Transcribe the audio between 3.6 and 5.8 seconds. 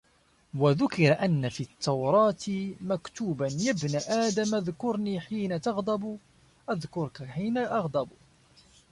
ابْنَ آدَمَ اُذْكُرْنِي حِينَ